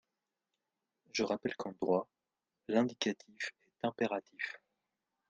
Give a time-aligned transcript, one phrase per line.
[1.13, 2.07] Je rappelle qu’en droit,
[2.67, 4.59] l’indicatif est impératif.